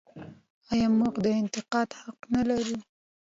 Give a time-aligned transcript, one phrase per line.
[0.71, 2.77] آیا موږ د انتقاد حق نلرو؟